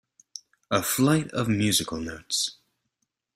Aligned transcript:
A 0.71 0.81
flight 0.81 1.29
of 1.29 1.47
musical 1.47 1.99
notes. 1.99 2.57